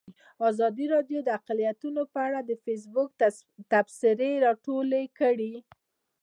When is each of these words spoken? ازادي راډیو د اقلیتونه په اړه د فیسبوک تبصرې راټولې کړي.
ازادي 0.49 0.85
راډیو 0.95 1.19
د 1.23 1.29
اقلیتونه 1.39 2.01
په 2.13 2.19
اړه 2.27 2.39
د 2.43 2.51
فیسبوک 2.63 3.09
تبصرې 3.71 4.31
راټولې 4.45 5.03
کړي. 5.19 5.53